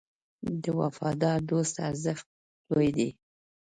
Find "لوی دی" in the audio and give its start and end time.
2.73-3.09